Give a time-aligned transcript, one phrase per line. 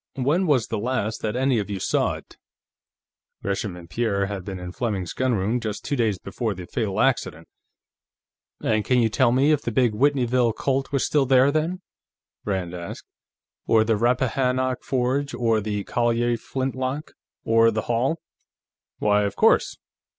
[0.15, 2.35] When was the last that any of you saw it?"
[3.43, 7.47] Gresham and Pierre had been in Fleming's gunroom just two days before the fatal "accident."
[8.63, 11.81] "And can you tell me if the big Whitneyville Colt was still there, then?"
[12.45, 13.05] Rand asked.
[13.67, 17.11] "Or the Rappahannock Forge, or the Collier flintlock,
[17.43, 18.17] or the Hall?"
[18.97, 19.77] "Why, of course